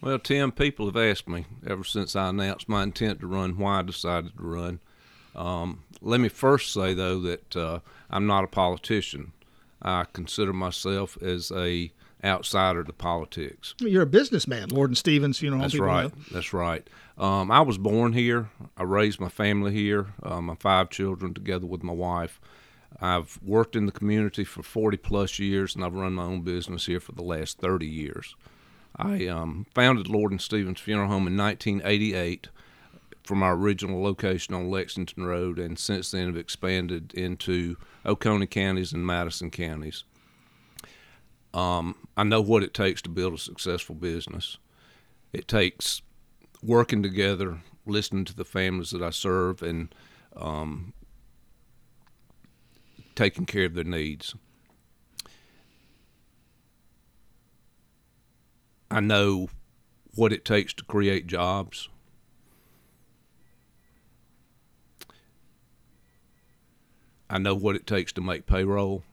[0.00, 3.80] Well, Tim, people have asked me ever since I announced my intent to run why
[3.80, 4.80] I decided to run.
[5.34, 7.80] Um, let me first say, though, that uh,
[8.10, 9.32] I'm not a politician.
[9.82, 11.92] I consider myself as a
[12.24, 13.74] outsider to politics.
[13.78, 16.04] You're a businessman, Lord and Stephens You know, That's right.
[16.04, 16.22] know.
[16.32, 16.88] That's right.
[17.16, 18.50] Um, I was born here.
[18.76, 20.06] I raised my family here.
[20.22, 22.40] Uh, my five children, together with my wife.
[23.00, 26.86] I've worked in the community for 40 plus years, and I've run my own business
[26.86, 28.34] here for the last 30 years.
[28.96, 32.48] I um, founded Lord and Stephens Funeral Home in 1988
[33.22, 38.92] from our original location on Lexington Road, and since then have expanded into Oconee counties
[38.92, 40.04] and Madison counties.
[41.52, 44.58] Um, I know what it takes to build a successful business.
[45.32, 46.02] It takes
[46.62, 49.94] working together, listening to the families that I serve, and
[50.36, 50.94] um,
[53.14, 54.34] taking care of their needs.
[58.90, 59.48] I know
[60.14, 61.88] what it takes to create jobs.
[67.30, 69.04] I know what it takes to make payroll.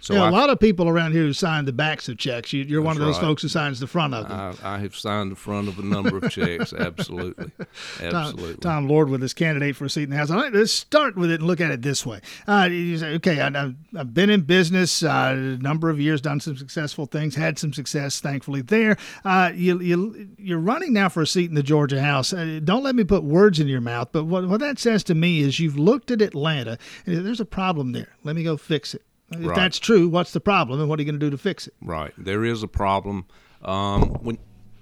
[0.00, 2.52] So yeah, I, a lot of people around here who sign the backs of checks.
[2.52, 3.22] You, you're one of those right.
[3.24, 4.58] folks who signs the front of them.
[4.62, 6.72] I, I have signed the front of a number of checks.
[6.80, 7.50] Absolutely,
[7.98, 8.56] Tom, absolutely.
[8.56, 10.30] Tom Lord with his candidate for a seat in the House.
[10.30, 12.20] All right, let's start with it and look at it this way.
[12.48, 16.20] Uh, you say, okay, I, I've- I've been in business uh, a number of years,
[16.20, 18.96] done some successful things, had some success, thankfully, there.
[19.24, 22.32] Uh, you, you, you're running now for a seat in the Georgia House.
[22.32, 25.14] Uh, don't let me put words in your mouth, but what, what that says to
[25.14, 28.08] me is you've looked at Atlanta, and there's a problem there.
[28.22, 29.02] Let me go fix it.
[29.32, 29.54] If Right.
[29.54, 31.74] that's true, what's the problem, and what are you going to do to fix it?
[31.80, 32.12] Right.
[32.18, 33.26] There is a problem.
[33.62, 34.38] Um, we,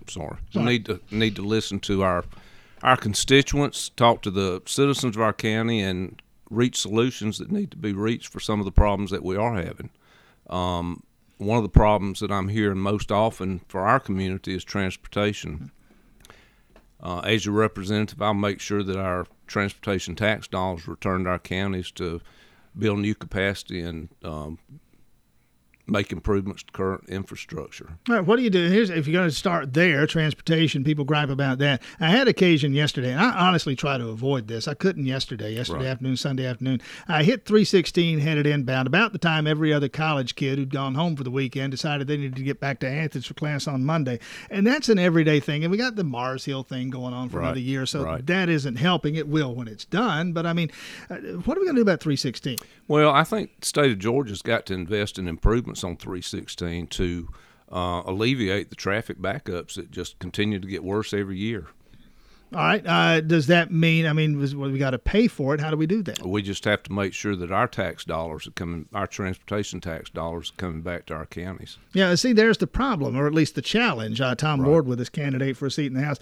[0.08, 0.36] sorry.
[0.54, 2.24] We need to need to listen to our
[2.82, 7.76] our constituents, talk to the citizens of our county, and reach solutions that need to
[7.76, 9.90] be reached for some of the problems that we are having.
[10.48, 11.02] Um,
[11.36, 15.70] one of the problems that I'm hearing most often for our community is transportation.
[17.00, 21.38] Uh, as your representative, I'll make sure that our transportation tax dollars return to our
[21.38, 22.20] counties to
[22.76, 24.58] build new capacity and um,
[25.88, 27.98] make improvements to current infrastructure.
[28.08, 28.68] All right, what do you do?
[28.68, 30.84] Here's if you're going to start there, transportation.
[30.84, 31.82] People gripe about that.
[32.00, 34.68] I had occasion yesterday, and I honestly try to avoid this.
[34.68, 35.86] I couldn't yesterday, yesterday Right.
[35.90, 36.80] afternoon, Sunday afternoon.
[37.06, 38.86] I hit 316, headed inbound.
[38.86, 42.16] About the time every other college kid who'd gone home for the weekend decided they
[42.16, 44.18] needed to get back to Athens for class on Monday,
[44.50, 45.64] and that's an everyday thing.
[45.64, 48.26] And we got the Mars Hill thing going on for Right, another year, so right.
[48.26, 49.14] that isn't helping.
[49.14, 50.70] It will when it's done, but I mean,
[51.10, 52.56] uh, what are we going to do about 316?
[52.88, 57.28] Well, I think the state of Georgia's got to invest in improvements on 316 to
[57.70, 61.66] uh, alleviate the traffic backups that just continue to get worse every year.
[62.54, 64.06] All right, uh, does that mean?
[64.06, 65.60] I mean, was, well, we got to pay for it.
[65.60, 66.24] How do we do that?
[66.24, 70.08] We just have to make sure that our tax dollars are coming, our transportation tax
[70.08, 71.76] dollars are coming back to our counties.
[71.92, 74.22] Yeah, see, there's the problem, or at least the challenge.
[74.22, 76.18] Uh, Tom Lord with his candidate for a seat in the House.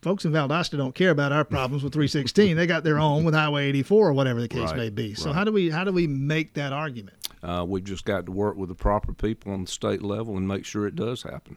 [0.00, 2.56] Folks in Valdosta don't care about our problems with 316.
[2.56, 5.14] they got their own with Highway 84 or whatever the case Right, may be.
[5.14, 5.34] So right.
[5.34, 7.16] how do we how do we make that argument?
[7.44, 10.48] Uh, we've just got to work with the proper people on the state level and
[10.48, 11.56] make sure it does happen.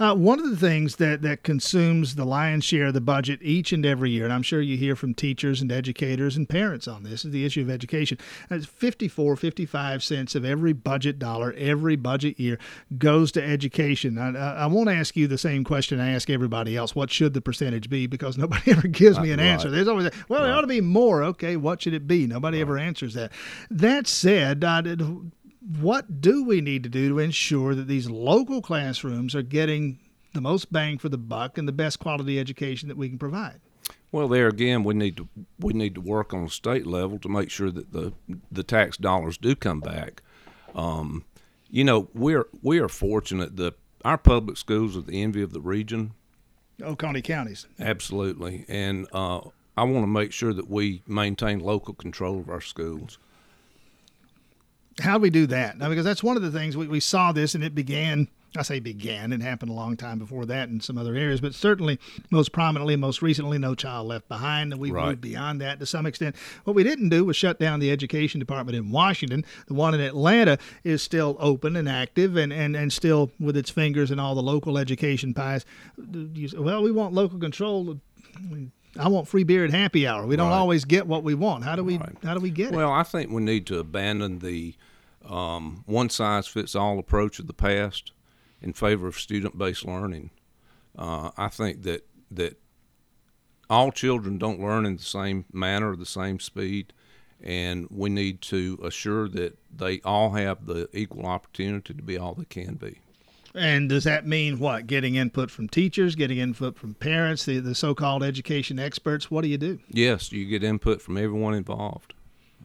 [0.00, 3.72] Uh, one of the things that, that consumes the lion's share of the budget each
[3.72, 7.02] and every year, and I'm sure you hear from teachers and educators and parents on
[7.02, 8.16] this, is the issue of education.
[8.50, 12.58] It's 54, 55 cents of every budget dollar, every budget year
[12.96, 14.16] goes to education.
[14.18, 16.94] I, I I won't ask you the same question I ask everybody else.
[16.94, 18.06] What should the percentage be?
[18.06, 19.46] Because nobody ever gives me an Right.
[19.46, 19.70] answer.
[19.70, 21.22] There's always, well, it ought to be more.
[21.24, 22.26] Okay, what should it be?
[22.26, 23.32] Nobody ever answers that.
[23.70, 24.82] That said, uh,
[25.80, 29.98] what do we need to do to ensure that these local classrooms are getting
[30.32, 33.60] the most bang for the buck and the best quality education that we can provide?
[34.12, 35.28] Well, there again, we need to
[35.58, 38.12] we need to work on a state level to make sure that the
[38.50, 40.22] the tax dollars do come back.
[40.74, 41.24] Um,
[41.68, 43.74] you know, we're we are fortunate that
[44.04, 46.12] our public schools are the envy of the region.
[46.82, 47.66] Oconee counties.
[47.80, 49.40] Absolutely, and uh,
[49.76, 53.18] I want to make sure that we maintain local control of our schools.
[55.00, 55.78] How do we do that?
[55.78, 58.28] Now, because that's one of the things we, we saw this and it began.
[58.56, 61.54] I say began, it happened a long time before that in some other areas, but
[61.54, 61.98] certainly
[62.30, 65.08] most prominently, most recently, No Child Left Behind, and we Right.
[65.08, 66.34] moved beyond that to some extent.
[66.64, 69.44] What we didn't do was shut down the education department in Washington.
[69.66, 73.68] The one in Atlanta is still open and active and, and, and still with its
[73.68, 75.66] fingers in all the local education pies.
[76.56, 78.00] Well, we want local control.
[78.98, 80.26] I want free beer at happy hour.
[80.26, 80.56] We don't Right.
[80.56, 81.64] always get what we want.
[81.64, 82.16] How do we Right.
[82.22, 82.76] how do we get it?
[82.76, 84.74] Well, I think we need to abandon the
[85.28, 88.12] um, one size fits all approach of the past
[88.62, 90.30] in favor of student based learning.
[90.96, 92.58] Uh, I think that that
[93.68, 96.92] all children don't learn in the same manner or the same speed,
[97.42, 102.34] and we need to assure that they all have the equal opportunity to be all
[102.34, 103.00] they can be.
[103.56, 104.86] And does that mean what?
[104.86, 109.30] Getting input from teachers, getting input from parents, the, the so called education experts?
[109.30, 109.78] What do you do?
[109.88, 112.12] Yes, you get input from everyone involved,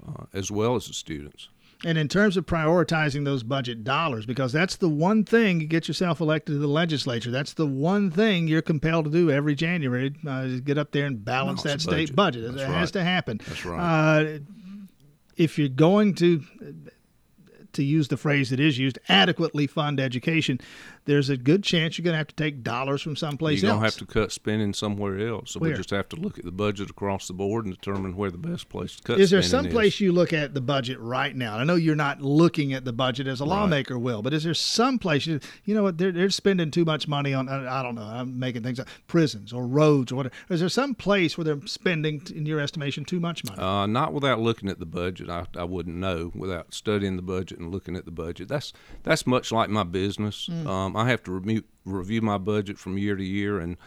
[0.05, 1.47] uh, as well as the students.
[1.83, 5.87] And in terms of prioritizing those budget dollars, because that's the one thing you get
[5.87, 7.31] yourself elected to the legislature.
[7.31, 11.05] That's the one thing you're compelled to do every January uh, is get up there
[11.07, 12.15] and balance that state budget.
[12.15, 12.43] budget.
[12.43, 12.79] That's it right.
[12.79, 13.41] has to happen.
[13.47, 13.79] That's right.
[13.79, 14.39] Uh,
[15.37, 16.43] if you're going to
[17.73, 20.59] to use the phrase that is used, adequately fund education,
[21.05, 23.63] there's a good chance you're going to have to take dollars from someplace else.
[23.63, 23.77] You're else.
[23.77, 25.51] gonna have to cut spending somewhere else.
[25.51, 25.71] So Where?
[25.71, 28.37] we just have to look at the budget across the board and determine where the
[28.37, 29.19] best place to cut.
[29.19, 31.57] is Is there some place you look at the budget right now?
[31.57, 34.53] I know you're not looking at the budget as a lawmaker will, but is there
[34.53, 37.49] some place you, you know what they're, they're spending too much money on?
[37.49, 38.03] I I don't know.
[38.03, 38.87] I'm making things up.
[39.07, 40.35] Prisons or roads or whatever.
[40.49, 43.59] Is there some place where they're spending, in your estimation, too much money?
[43.59, 45.29] Uh, not without looking at the budget.
[45.29, 48.47] I, I wouldn't know without studying the budget and looking at the budget.
[48.47, 48.71] That's
[49.03, 50.47] that's much like my business.
[50.51, 50.67] Mm.
[50.67, 53.77] Um, I have to review my budget from year to year, and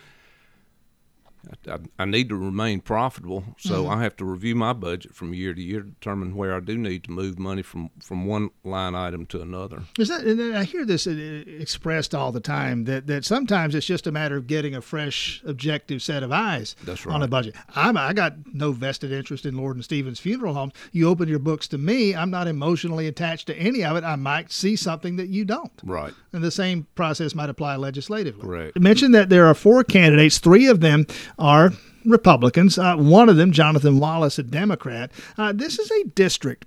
[1.68, 3.44] I, I, need to remain profitable.
[3.58, 3.92] So Mm-hmm.
[3.92, 6.76] I have to review my budget from year to year to determine where I do
[6.76, 9.82] need to move money from from one line item to another.
[9.98, 14.06] Is that, and I hear this expressed all the time that, that sometimes it's just
[14.06, 17.54] a matter of getting a fresh, objective set of eyes That's on a budget.
[17.74, 20.72] I'm, I got no vested interest in Lord and Stephens funeral homes.
[20.92, 24.04] You open your books to me, I'm not emotionally attached to any of it.
[24.04, 25.72] I might see something that you don't.
[25.82, 26.14] Right.
[26.32, 28.42] And the same process might apply legislatively.
[28.42, 28.76] Correct.
[28.76, 30.38] You mentioned that there are four candidates.
[30.38, 31.06] Three of them
[31.38, 31.72] are
[32.04, 32.78] Republicans.
[32.78, 35.10] Uh, one of them, Jonathan Wallace, a Democrat.
[35.38, 36.66] Uh, this is a district,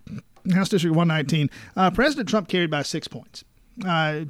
[0.54, 1.50] House District 119.
[1.75, 3.44] Uh, President Trump carried by six points.
[3.86, 4.22] Uh,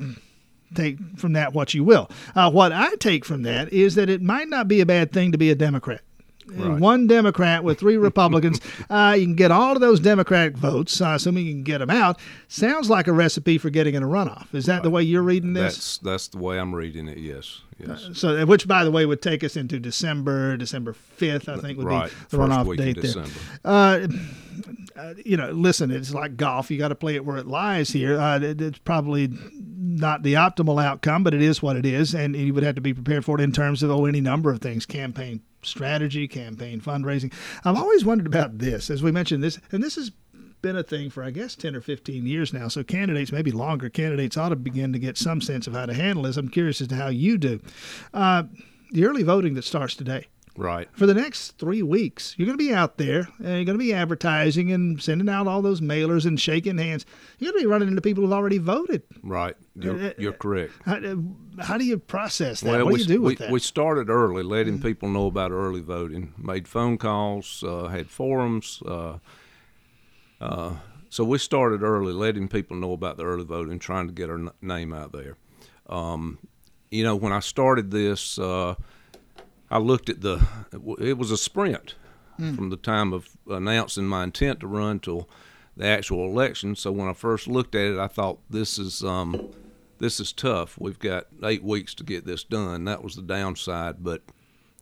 [0.75, 2.09] take from that what you will.
[2.35, 5.31] Uh, what I take from that is that it might not be a bad thing
[5.31, 6.01] to be a Democrat.
[6.49, 6.79] Right.
[6.79, 8.61] One Democrat with three Republicans.
[8.89, 11.89] uh, you can get all of those Democratic votes, uh, assuming you can get them
[11.89, 12.19] out.
[12.47, 14.53] Sounds like a recipe for getting in a runoff.
[14.53, 15.75] Is that the way you're reading this?
[15.75, 17.17] That's that's the way I'm reading it.
[17.17, 17.61] Yes.
[17.79, 18.09] Yes.
[18.13, 21.87] So, which by the way would take us into December, December fifth, I think would
[21.87, 22.09] right.
[22.09, 23.25] be the First runoff date there.
[23.63, 24.07] Uh,
[24.95, 26.71] uh, you know, listen, it's like golf.
[26.71, 28.19] You got to play it where it lies here.
[28.19, 29.29] Uh, it- it's probably
[29.61, 32.81] not the optimal outcome, but it is what it is, and you would have to
[32.81, 36.81] be prepared for it in terms of oh, any number of things: campaign strategy, campaign
[36.81, 37.33] fundraising.
[37.63, 40.11] I've always wondered about this, as we mentioned this, and this has
[40.61, 42.67] been a thing for I guess ten or fifteen years now.
[42.67, 45.93] So candidates, maybe longer candidates, ought to begin to get some sense of how to
[45.93, 46.37] handle this.
[46.37, 47.59] I'm curious as to how you do.
[48.13, 48.43] Uh,
[48.91, 50.27] the early voting that starts today
[50.57, 50.89] Right.
[50.91, 53.83] for the next three weeks, you're going to be out there and you're going to
[53.83, 57.05] be advertising and sending out all those mailers and shaking hands.
[57.37, 59.03] You're going to be running into people who've already voted.
[59.21, 59.55] Right.
[59.75, 60.73] You're, Uh, you're correct.
[60.83, 61.15] How, uh,
[61.61, 62.71] how do you process that?
[62.71, 63.43] Well, what we, do you do we, with that?
[63.45, 63.53] Mm-hmm.
[63.53, 66.33] we started early, letting people know about early voting.
[66.37, 68.81] Made phone calls, uh, had forums.
[68.85, 69.19] Uh,
[70.41, 70.73] uh,
[71.09, 74.37] so we started early, letting people know about the early voting, trying to get our
[74.37, 75.37] n- name out there.
[75.87, 76.39] Um,
[76.91, 78.75] you know, when I started this, uh,
[79.69, 80.45] I looked at the.
[80.99, 81.95] It was a sprint
[82.37, 82.53] Hmm.
[82.53, 85.27] from the time of announcing my intent to run till
[85.75, 86.75] the actual election.
[86.75, 89.49] So when I first looked at it, I thought this is um,
[89.97, 90.77] this is tough.
[90.79, 92.85] We've got eight weeks to get this done.
[92.85, 94.21] That was the downside, but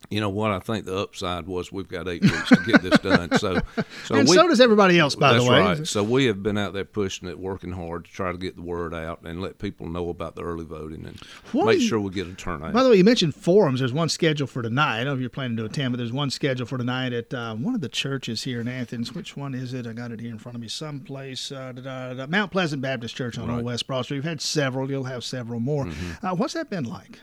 [0.10, 0.52] you know what?
[0.52, 3.38] I think the upside was we've got eight weeks to get this done.
[3.38, 3.60] So,
[4.06, 5.60] so and we, so does everybody else, by the way.
[5.60, 5.88] right.
[5.88, 8.62] So we have been out there pushing it, working hard to try to get the
[8.62, 11.20] word out and let people know about the early voting and
[11.52, 12.74] What make you- sure we get a turnout.
[12.74, 13.80] By the way, you mentioned forums.
[13.80, 14.96] There's one scheduled for tonight.
[14.96, 17.34] I don't know if you're planning to attend, but there's one scheduled for tonight at
[17.34, 19.14] uh, one of the churches here in Athens.
[19.14, 19.86] Which one is it?
[19.88, 20.68] I got it here in front of me.
[20.68, 21.52] Someplace.
[21.52, 23.66] Uh, da, da, da, Mount Pleasant Baptist Church on Old Right.
[23.66, 24.18] West Broad Street.
[24.18, 24.90] We've had several.
[24.90, 25.88] You'll have several more.
[26.22, 27.20] Uh, what's that been like?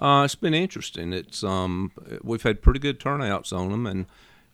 [0.00, 1.12] Uh, it's been interesting.
[1.12, 4.06] It's um, we've had pretty good turnouts on them, and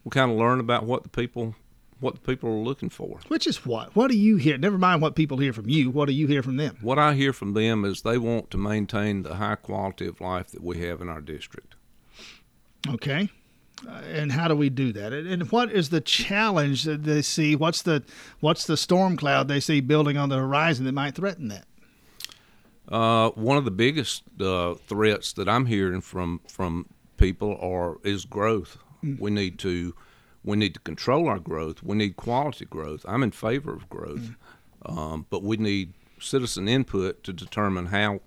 [0.03, 1.55] we kind of learn about what the people
[2.01, 3.21] what the people are looking for.
[3.29, 3.95] Which is what?
[3.95, 4.59] What do you hear?
[4.59, 5.91] Never mind what people hear from you.
[5.91, 6.79] What do you hear from them?
[6.83, 10.49] What I hear from them is they want to maintain the high quality of life
[10.49, 11.77] that we have in our district.
[12.89, 13.31] Okay.
[13.87, 15.13] Uh, and how do we do that?
[15.13, 17.57] And, and what is the challenge that they see?
[17.57, 18.03] What's the
[18.41, 21.67] what's the storm cloud they see building on the horizon that might threaten that?
[22.89, 26.87] Uh, one of the biggest uh, threats that I'm hearing from from
[27.17, 28.79] people are is growth.
[29.19, 29.95] We need to
[30.43, 31.83] we need to control our growth.
[31.83, 33.05] We need quality growth.
[33.09, 34.31] I'm in favor of growth,
[34.85, 38.21] um, but we need citizen input to determine how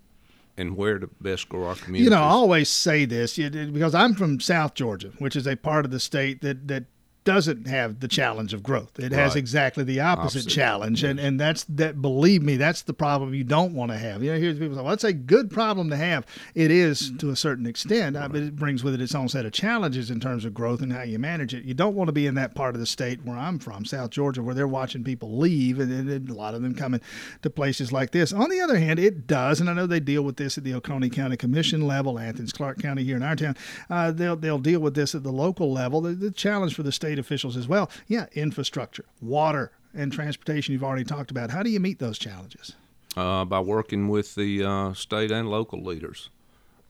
[0.58, 2.06] and where to best grow our community.
[2.06, 5.86] You know, I always say this because I'm from South Georgia, which is a part
[5.86, 6.86] of the state that that
[7.27, 8.98] doesn't have the challenge of growth.
[8.98, 12.01] It has exactly the opposite, Opposite, challenge, and and that's that.
[12.01, 14.24] Believe me, that's the problem you don't want to have.
[14.24, 17.29] You know, here's people say, "Well, that's a good problem to have." It is to
[17.29, 20.22] a certain extent, uh, but it brings with it its own set of challenges in
[20.22, 21.65] terms of growth and how you manage it.
[21.65, 24.12] You don't want to be in that part of the state where I'm from, South
[24.12, 27.01] Georgia, where they're watching people leave, and, and a lot of them coming
[27.41, 28.31] to places like this.
[28.31, 30.74] On the other hand, it does, and I know they deal with this at the
[30.75, 33.57] Oconee County Commission level, Athens, Clarke County here in our town.
[33.89, 36.00] Uh, they'll they'll deal with this at the local level.
[36.00, 37.89] The, the challenge for the state officials as well.
[38.07, 40.74] Yeah, infrastructure, water, and transportation.
[40.74, 41.51] You've already talked about.
[41.51, 42.75] How do you meet those challenges?
[43.17, 46.29] uh, by working with the uh, state and local leaders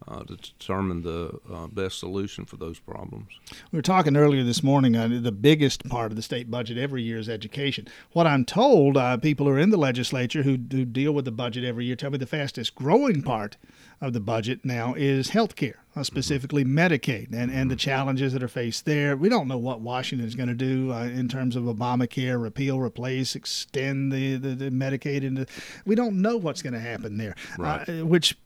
[0.07, 3.27] uh, to determine the uh, best solution for those problems.
[3.71, 4.95] We were talking earlier this morning.
[4.95, 7.87] Uh, the biggest part of the state budget every year is education.
[8.11, 11.31] What I'm told, uh, people who are in the legislature who, who deal with the
[11.31, 13.57] budget every year tell me the fastest growing part
[13.99, 18.43] of the budget now is health care, uh, specifically Medicaid, and, and the challenges that
[18.43, 19.17] are faced there.
[19.17, 22.79] We don't know what Washington is going to do uh, in terms of Obamacare, repeal,
[22.79, 25.47] replace, extend the, the, the Medicaid into.
[25.85, 27.89] We don't know what's going to happen there, Right.
[27.89, 28.37] uh, which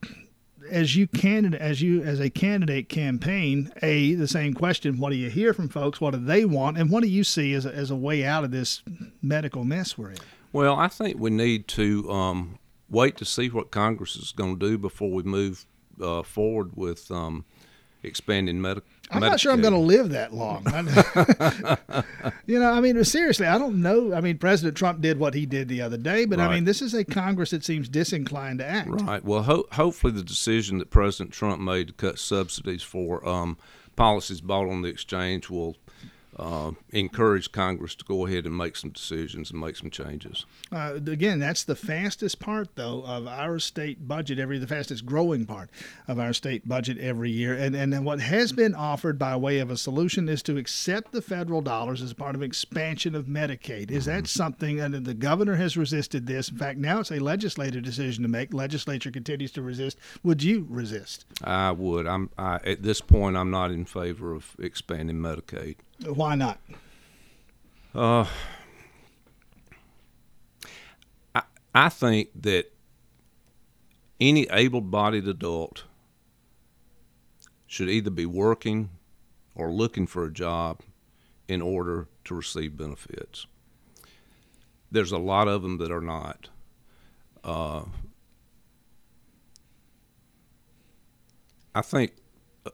[0.72, 5.18] as you candidate as you as a candidate campaign a the same question what do
[5.18, 6.02] you hear from folks?
[6.02, 6.78] What do they want?
[6.78, 8.82] And what do you see as a, as a way out of this
[9.22, 10.18] medical mess we're in?
[10.54, 12.60] Well, I think we need to um,
[12.90, 15.66] wait to see what Congress is going to do before we move
[16.02, 17.46] uh, forward with um,
[18.04, 18.88] expanding medical.
[19.12, 20.66] i'm not sure i'm going to live that long.
[22.48, 24.14] You know i mean seriously i don't know.
[24.14, 26.82] I mean president trump did what he did the other day but i mean this
[26.82, 28.90] is a congress that seems disinclined to act.
[28.90, 29.24] Right.
[29.24, 33.58] Well, ho- hopefully the decision that President Trump made to cut subsidies for um,
[33.96, 35.78] policies bought on the exchange will
[36.38, 40.46] uh, encourage Congress to go ahead and make some decisions and make some changes.
[40.72, 45.46] Uh, again, that's the fastest part, though, of our state budget every the fastest growing
[45.46, 45.70] part
[46.08, 47.54] of our state budget every year.
[47.54, 51.12] And and then what has been offered by way of a solution is to accept
[51.12, 53.92] the federal dollars as part of expansion of Medicaid.
[53.92, 54.80] Is that something?
[54.80, 56.50] And the governor has resisted this.
[56.50, 58.54] In fact, now it's a legislative decision to make.
[58.54, 59.98] Legislature continues to resist.
[60.24, 61.26] Would you resist?
[61.44, 62.08] I would.
[62.08, 63.36] I'm I, at this point.
[63.36, 65.76] I'm not in favor of expanding Medicaid.
[66.06, 66.60] Why not?
[67.94, 68.26] Uh,
[71.36, 71.44] I
[71.74, 72.72] I think that
[74.20, 75.84] any able-bodied adult
[77.68, 78.90] should either be working
[79.56, 80.82] or looking for a job
[81.48, 83.46] in order to receive benefits.
[84.92, 86.50] There's a lot of them that are not.
[87.44, 87.84] Uh,
[91.74, 92.14] I think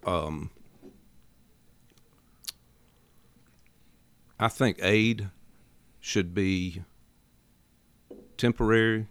[0.06, 0.50] um,
[4.40, 5.30] I think aid
[6.00, 6.84] should be
[8.38, 9.08] temporary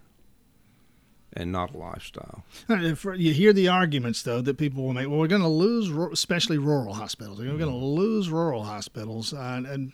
[1.32, 2.44] and not a lifestyle.
[2.68, 5.08] You hear the arguments, though, that people will make.
[5.08, 7.40] Well, we're going to lose, especially rural hospitals.
[7.40, 9.92] We're going to lose rural hospitals, uh, and,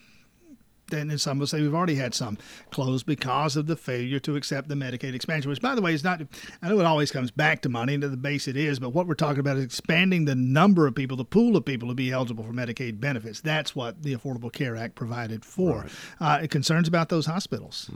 [0.90, 2.38] and then some will say we've already had some
[2.70, 5.48] closed because of the failure to accept the Medicaid expansion.
[5.48, 6.22] Which, by the way, is not.
[6.60, 8.78] I know it always comes back to money, and to the base it is.
[8.78, 11.88] But what we're talking about is expanding the number of people, the pool of people
[11.88, 13.40] to be eligible for Medicaid benefits.
[13.40, 15.86] That's what the Affordable Care Act provided for.
[16.20, 17.90] Uh, concerns about those hospitals.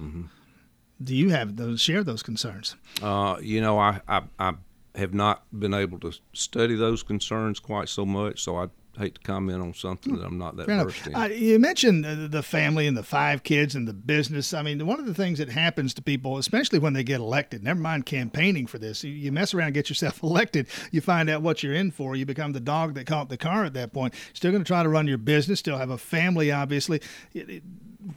[1.02, 1.80] Do you have those?
[1.80, 2.76] Share those concerns?
[3.02, 4.54] Uh, you know, I, I, I
[4.94, 9.20] have not been able to study those concerns quite so much, so I hate to
[9.20, 11.14] comment on something that I'm not that versed in.
[11.14, 14.54] Uh, you mentioned the family and the five kids and the business.
[14.54, 17.62] I mean, one of the things that happens to people, especially when they get elected,
[17.62, 21.28] never mind campaigning for this, you, you mess around and get yourself elected, you find
[21.28, 22.16] out what you're in for.
[22.16, 24.14] You become the dog that caught the car at that point.
[24.32, 27.00] Still going to try to run your business, still have a family, obviously.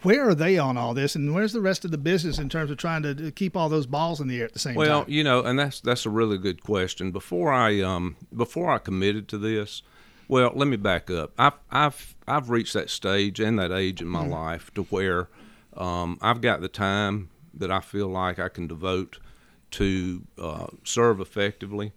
[0.03, 2.69] Where are they on all this, and where's the rest of the business in terms
[2.69, 4.97] of trying to keep all those balls in the air at the same Well, time?
[4.99, 7.11] Well, you know, and that's that's a really good question.
[7.11, 9.81] Before I um before I committed to this,
[10.29, 11.33] well, let me back up.
[11.37, 15.27] I've I've I've reached that stage and that age in my life to where
[15.75, 19.19] um, I've got the time that I feel like I can devote
[19.71, 21.91] to uh, serve effectively.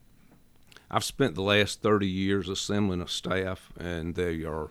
[0.91, 4.71] I've spent the last thirty years assembling a staff, and they are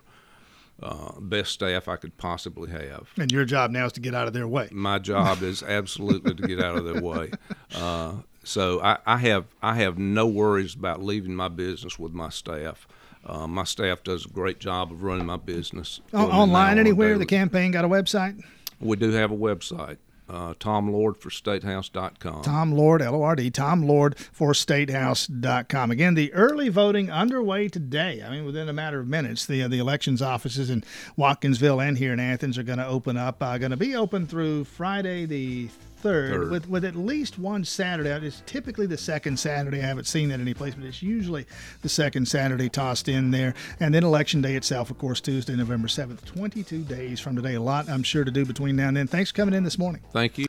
[0.82, 4.28] uh, best staff I could possibly have And your job now is to get out
[4.28, 4.70] of their way.
[4.72, 7.32] my job is absolutely to get out of their way.
[7.76, 8.14] Uh,
[8.44, 12.88] so I, I have I have no worries about leaving my business with my staff.
[13.26, 16.02] Uh, my staff does a great job of running my business.
[16.14, 17.18] O- for online anywhere?
[17.18, 18.42] The campaign got a website?
[18.80, 19.98] we do have a website,
[20.28, 22.42] uh, TomLordForStatehouse.com.
[22.42, 25.92] Tom Lord, L O R D, Tom Lord for statehouse.com.
[25.92, 28.24] Again, the early voting underway today.
[28.26, 30.84] I mean, within a matter of minutes, the uh, the elections offices in
[31.18, 33.42] Watkinsville and here in Athens are going to open up.
[33.42, 35.70] Uh, going to be open through Friday the
[36.02, 36.52] third, Third.
[36.52, 38.10] with with at least one Saturday.
[38.26, 39.80] It's typically the second Saturday.
[39.80, 41.46] I haven't seen that any place, but it's usually
[41.82, 43.54] the second Saturday tossed in there.
[43.80, 46.26] And then election day itself, of course, Tuesday, November seventh.
[46.26, 47.56] Twenty-two days from today.
[47.56, 49.08] A lot, I'm sure, to do between now and then.
[49.08, 50.02] Thanks for coming in this morning.
[50.12, 50.46] Thank you.